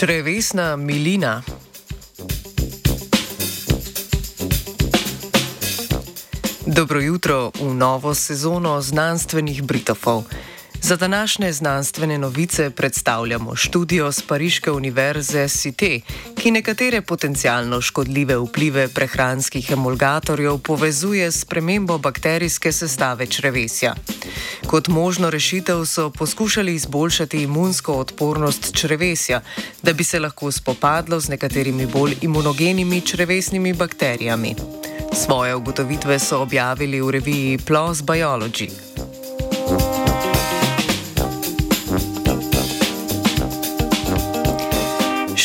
Črevesna 0.00 0.76
milina. 0.76 1.42
Dobro 6.66 7.00
jutro 7.00 7.52
v 7.60 7.74
novo 7.74 8.14
sezono 8.14 8.80
znanstvenih 8.80 9.62
Britofov. 9.62 10.24
Za 10.82 10.96
današnje 10.96 11.52
znanstvene 11.52 12.18
novice 12.18 12.70
predstavljamo 12.70 13.56
študijo 13.56 14.12
z 14.12 14.22
Pariške 14.22 14.70
univerze 14.70 15.48
Cité, 15.48 16.00
ki 16.36 16.50
nekatere 16.50 17.00
potencialno 17.02 17.80
škodljive 17.80 18.36
vplive 18.36 18.88
prehranskih 18.88 19.70
emulgatorjev 19.70 20.58
povezuje 20.58 21.32
s 21.32 21.44
premembo 21.44 21.98
bakterijske 21.98 22.72
sestave 22.72 23.26
črevesja. 23.26 23.94
Kot 24.66 24.88
možno 24.88 25.30
rešitev 25.30 25.84
so 25.84 26.10
poskušali 26.10 26.74
izboljšati 26.74 27.42
imunsko 27.42 27.92
odpornost 27.92 28.74
črevesja, 28.74 29.40
da 29.82 29.92
bi 29.92 30.04
se 30.04 30.18
lahko 30.20 30.52
spopadlo 30.52 31.20
z 31.20 31.28
nekaterimi 31.28 31.86
bolj 31.86 32.16
imunogenimi 32.20 33.00
črevesnimi 33.00 33.72
bakterijami. 33.72 34.54
Svoje 35.12 35.54
ugotovitve 35.54 36.18
so 36.18 36.42
objavili 36.42 37.00
v 37.00 37.10
reviji 37.10 37.58
PLOS 37.58 38.02
Biology. 38.02 38.89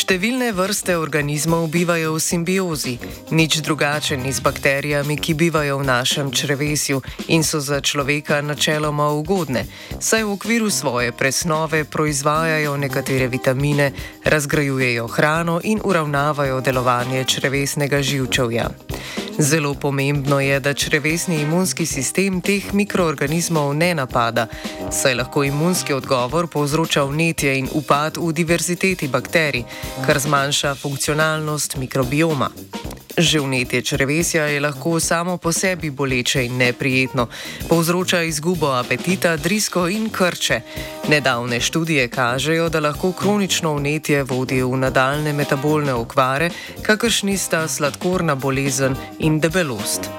Številne 0.06 0.52
vrste 0.54 0.94
organizmov 0.94 1.64
bivajo 1.66 2.12
v 2.14 2.20
simbiozi, 2.22 2.92
nič 3.34 3.58
drugačen 3.58 4.22
z 4.22 4.38
bakterijami, 4.38 5.16
ki 5.18 5.34
bivajo 5.34 5.80
v 5.82 5.86
našem 5.88 6.30
črevesju 6.30 7.02
in 7.34 7.42
so 7.42 7.58
za 7.58 7.82
človeka 7.82 8.38
načeloma 8.38 9.10
ugodne, 9.18 9.66
saj 9.98 10.22
v 10.22 10.38
okviru 10.38 10.70
svoje 10.70 11.10
presnove 11.10 11.82
proizvajajo 11.90 12.78
nekatere 12.78 13.26
vitamine, 13.26 13.90
razgrajujejo 14.22 15.10
hrano 15.10 15.58
in 15.66 15.82
uravnavajo 15.82 16.62
delovanje 16.62 17.26
črevesnega 17.26 17.98
živčevja. 17.98 18.70
Zelo 19.38 19.74
pomembno 19.74 20.40
je, 20.40 20.60
da 20.60 20.74
črevesni 20.74 21.40
imunski 21.40 21.86
sistem 21.86 22.40
teh 22.40 22.72
mikroorganizmov 22.72 23.74
ne 23.76 23.94
napada, 23.94 24.46
saj 24.90 25.14
lahko 25.14 25.44
imunski 25.44 25.92
odgovor 25.92 26.46
povzroča 26.46 27.04
vnetje 27.04 27.58
in 27.58 27.68
upad 27.72 28.16
v 28.16 28.32
diverziteti 28.32 29.08
bakterij, 29.08 29.64
kar 30.06 30.18
zmanjša 30.18 30.74
funkcionalnost 30.74 31.76
mikrobioma. 31.76 32.50
Že 33.16 33.40
vnetje 33.40 33.82
črevesja 33.82 34.44
je 34.44 34.60
lahko 34.60 35.00
samo 35.00 35.36
po 35.36 35.52
sebi 35.52 35.90
boleče 35.90 36.44
in 36.44 36.56
neprijetno, 36.56 37.26
povzroča 37.68 38.22
izgubo 38.22 38.68
apetita, 38.76 39.36
drisko 39.36 39.88
in 39.88 40.10
krče. 40.10 40.60
Nedavne 41.08 41.60
študije 41.60 42.08
kažejo, 42.08 42.68
da 42.68 42.80
lahko 42.80 43.12
kronično 43.12 43.74
vnetje 43.74 44.22
vodi 44.22 44.62
v 44.62 44.76
nadaljne 44.76 45.32
metabolne 45.32 45.94
okvare, 45.94 46.50
kakršni 46.82 47.38
sta 47.38 47.68
sladkorna 47.68 48.34
bolezen 48.34 48.96
in 49.18 49.40
debelost. 49.40 50.10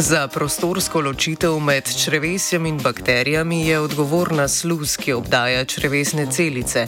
Za 0.00 0.28
prostorsko 0.28 1.00
ločitev 1.00 1.58
med 1.60 1.84
črevesjem 1.84 2.66
in 2.66 2.78
bakterijami 2.80 3.66
je 3.66 3.80
odgovorna 3.80 4.48
sluz, 4.48 4.96
ki 4.96 5.12
obdaja 5.12 5.64
črevesne 5.64 6.24
celice. 6.32 6.86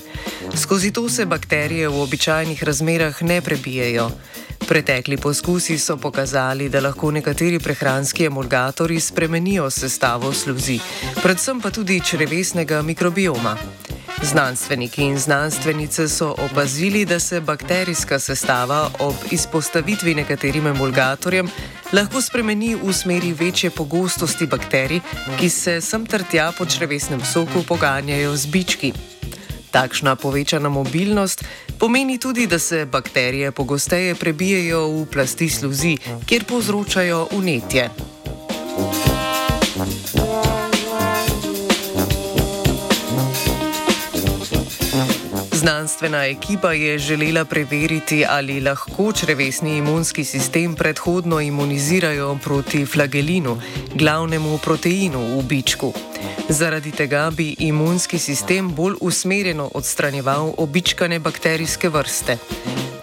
Skozi 0.57 0.93
to 0.93 1.09
se 1.09 1.27
bakterije 1.27 1.89
v 1.89 2.01
običajnih 2.01 2.65
razmerah 2.65 3.23
ne 3.23 3.41
prebijajo. 3.41 4.11
Pretekli 4.69 5.17
poskusi 5.17 5.79
so 5.79 5.97
pokazali, 5.97 6.69
da 6.69 6.81
lahko 6.81 7.11
nekateri 7.11 7.59
prehranski 7.59 8.25
emulgatori 8.25 9.01
spremenijo 9.01 9.71
sestavo 9.71 10.33
sluzi, 10.33 10.79
predvsem 11.23 11.61
pa 11.61 11.71
tudi 11.71 12.01
črevesnega 12.01 12.83
mikrobioma. 12.83 13.57
Znanstveniki 14.23 15.03
in 15.03 15.19
znanstvenice 15.19 16.09
so 16.09 16.35
opazili, 16.39 17.05
da 17.05 17.21
se 17.21 17.41
bakterijska 17.41 18.19
sestava 18.19 18.91
ob 18.99 19.15
izpostavitvi 19.31 20.15
nekaterim 20.15 20.67
emulgatorjem 20.67 21.51
lahko 21.93 22.21
spremeni 22.21 22.75
v 22.75 22.93
smeri 22.93 23.33
večje 23.33 23.71
pogostosti 23.71 24.47
bakterij, 24.47 25.01
ki 25.39 25.49
se 25.49 25.81
sem 25.81 26.07
ter 26.07 26.25
tja 26.25 26.53
po 26.59 26.67
črevesnem 26.67 27.21
soku 27.25 27.63
poganjajo 27.69 28.37
z 28.37 28.47
bički. 28.47 28.93
Takšna 29.71 30.17
povečana 30.17 30.69
mobilnost 30.69 31.45
pomeni 31.79 32.19
tudi, 32.19 32.47
da 32.47 32.59
se 32.59 32.87
bakterije 32.87 33.53
pogosteje 33.53 34.15
prebijajo 34.15 34.89
v 34.89 35.07
plasti 35.07 35.49
sluzi, 35.49 35.97
kjer 36.27 36.45
povzročajo 36.45 37.29
unetje. 37.33 37.91
Znanstvena 45.63 46.25
ekipa 46.27 46.73
je 46.73 46.99
želela 46.99 47.45
preveriti, 47.45 48.25
ali 48.29 48.61
lahko 48.61 49.13
črevesni 49.13 49.77
imunski 49.77 50.25
sistem 50.25 50.75
predhodno 50.75 51.41
imunizirajo 51.41 52.39
proti 52.45 52.87
flagelinu, 52.87 53.61
glavnemu 53.95 54.59
proteinu 54.59 55.39
v 55.39 55.43
bičku. 55.43 55.93
Zaradi 56.49 56.91
tega 56.91 57.31
bi 57.37 57.55
imunski 57.59 58.19
sistem 58.19 58.75
bolj 58.75 58.95
usmerjeno 59.01 59.71
odstranjeval 59.75 60.55
običkane 60.59 61.19
bakterijske 61.19 61.89
vrste. 61.89 62.39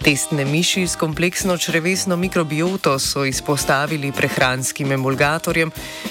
Testne 0.00 0.44
miši 0.44 0.88
s 0.88 0.96
kompleksno 0.96 1.56
črevesno 1.56 2.16
mikrobioto 2.16 2.98
so 2.98 3.24
izpostavili 3.24 4.12
prehranskim 4.12 4.92
emulgatorjem, 4.92 5.70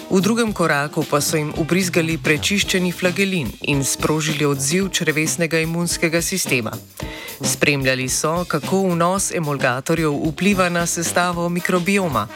v 0.10 0.22
drugem 0.22 0.54
koraku 0.54 1.04
pa 1.10 1.22
so 1.22 1.38
jim 1.38 1.50
ubrizgali 1.58 2.18
prečiščeni 2.18 2.92
flagelin 2.92 3.50
in 3.62 3.82
sprožili 3.84 4.46
odziv 4.46 4.92
črevesnega 4.94 5.60
imunskega 5.60 6.22
sistema. 6.22 6.72
Spremljali 7.42 8.10
so, 8.10 8.46
kako 8.48 8.84
vnos 8.94 9.32
emulgatorjev 9.32 10.14
vpliva 10.30 10.70
na 10.70 10.86
sestavo 10.86 11.50
mikrobioma. 11.50 12.28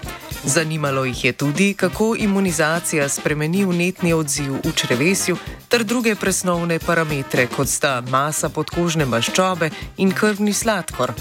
Zanimalo 0.43 1.05
jih 1.05 1.25
je 1.25 1.31
tudi, 1.33 1.73
kako 1.73 2.15
imunizacija 2.19 3.09
spremeni 3.09 3.65
vnetni 3.65 4.13
odziv 4.13 4.53
v 4.63 4.73
črevesju 4.75 5.37
ter 5.69 5.83
druge 5.83 6.15
presnovne 6.15 6.79
parametre, 6.79 7.47
kot 7.47 7.69
sta 7.69 8.01
masa 8.09 8.49
podkožne 8.49 9.05
maščobe 9.05 9.69
in 9.97 10.11
krvni 10.11 10.53
sladkor. 10.53 11.13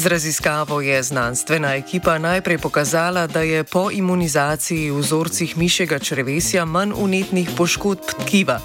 Z 0.00 0.06
raziskavo 0.06 0.80
je 0.80 1.02
znanstvena 1.02 1.74
ekipa 1.74 2.18
najprej 2.18 2.58
pokazala, 2.58 3.26
da 3.26 3.40
je 3.40 3.64
po 3.64 3.90
imunizaciji 3.90 4.90
v 4.90 4.96
vzorcih 4.96 5.56
mišjega 5.56 5.98
črevesja 5.98 6.64
manj 6.64 6.92
unetnih 6.96 7.50
poškodb 7.56 8.00
tkiva. 8.24 8.60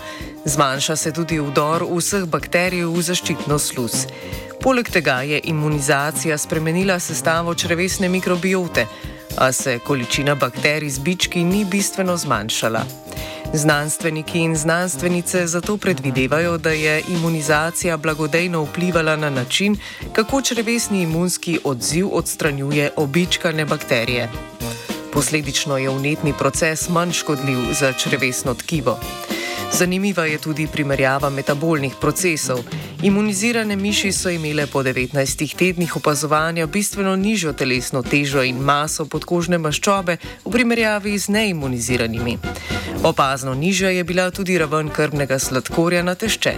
Zmanjša 0.46 0.96
se 0.96 1.12
tudi 1.12 1.40
vdor 1.40 1.84
vseh 1.92 2.24
bakterij 2.24 2.86
v 2.86 3.02
zaščitno 3.02 3.60
sluz. 3.60 4.06
Poleg 4.64 4.88
tega 4.90 5.22
je 5.28 5.42
imunizacija 5.44 6.38
spremenila 6.38 7.00
sestavo 7.00 7.56
črevesne 7.56 8.10
mikrobiote, 8.10 8.88
a 9.38 9.52
se 9.52 9.80
količina 9.80 10.36
bakterij 10.36 10.90
z 10.90 11.00
bički 11.00 11.44
ni 11.44 11.66
bistveno 11.66 12.18
zmanjšala. 12.18 12.86
Znanstveniki 13.58 14.40
in 14.40 14.56
znanstvenice 14.56 15.48
zato 15.48 15.78
predvidevajo, 15.78 16.58
da 16.58 16.70
je 16.70 17.04
imunizacija 17.10 17.98
blagodejno 17.98 18.64
vplivala 18.64 19.16
na 19.16 19.30
način, 19.30 19.78
kako 20.14 20.42
črevesni 20.42 21.02
imunski 21.02 21.60
odziv 21.64 22.08
odstranjuje 22.12 22.92
običkane 22.96 23.66
bakterije. 23.66 24.30
Posledično 25.14 25.78
je 25.78 25.90
vnetni 25.90 26.34
proces 26.40 26.90
manj 26.90 27.12
škodljiv 27.12 27.58
za 27.80 27.94
črevesno 27.94 28.54
tkivo. 28.54 29.00
Zanimiva 29.74 30.26
je 30.26 30.38
tudi 30.38 30.68
primerjava 30.68 31.30
metabolnih 31.30 31.94
procesov. 32.02 32.60
Imunizirane 33.04 33.76
miši 33.76 34.12
so 34.12 34.30
imele 34.30 34.68
po 34.68 34.84
19 34.84 35.56
tednih 35.56 35.96
opazovanja 35.96 36.66
bistveno 36.66 37.16
nižjo 37.16 37.54
telesno 37.54 38.04
težo 38.04 38.44
in 38.44 38.58
maso 38.58 39.06
podkožne 39.06 39.58
maščobe 39.58 40.18
v 40.46 40.52
primerjavi 40.52 41.18
z 41.18 41.30
neimuniziranimi. 41.30 42.38
Opazno 43.04 43.54
nižja 43.54 43.90
je 43.90 44.04
bila 44.04 44.32
tudi 44.32 44.58
raven 44.58 44.90
krvnega 44.90 45.40
sladkorja 45.40 46.04
na 46.04 46.16
tešče. 46.16 46.54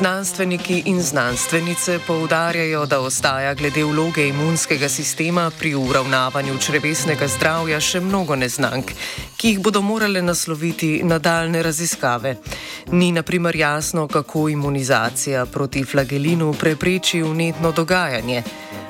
Znanstveniki 0.00 0.82
in 0.86 1.02
znanstvenice 1.02 1.98
poudarjajo, 2.06 2.86
da 2.86 3.00
ostaja 3.00 3.54
glede 3.54 3.84
vloge 3.84 4.28
imunskega 4.28 4.88
sistema 4.88 5.50
pri 5.58 5.74
uravnavanju 5.74 6.58
črevesnega 6.58 7.28
zdravja 7.28 7.80
še 7.80 8.00
mnogo 8.00 8.36
neznank, 8.36 8.94
ki 9.36 9.52
jih 9.52 9.60
bodo 9.60 9.82
morale 9.84 10.22
nasloviti 10.22 11.02
nadaljne 11.04 11.62
raziskave. 11.62 12.34
Ni 12.92 13.12
naprimer 13.12 13.56
jasno, 13.56 14.08
kako 14.08 14.48
imunizacija 14.48 15.46
proti 15.46 15.84
flagelinu 15.84 16.54
prepreči 16.60 17.22
unetno 17.22 17.72
dogajanje. 17.72 18.42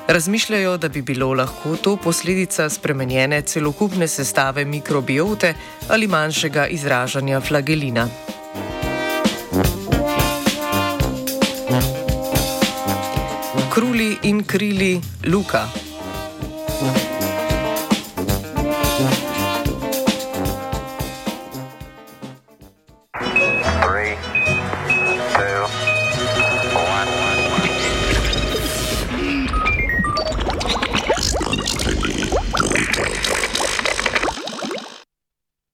Razmišljajo, 0.07 0.77
da 0.77 0.89
bi 0.89 1.01
bilo 1.01 1.33
lahko 1.33 1.75
to 1.75 1.97
posledica 1.97 2.69
spremenjene 2.69 3.41
celokupne 3.41 4.07
sestave 4.07 4.65
mikrobiote 4.65 5.53
ali 5.89 6.07
manjšega 6.07 6.67
izražanja 6.67 7.41
flagelina. 7.41 8.07
In 14.21 14.45
krili 14.45 14.99
Luka. 15.21 15.67
Ja. 16.81 17.10